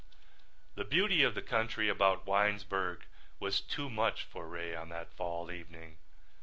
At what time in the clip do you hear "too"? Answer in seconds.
3.61-3.87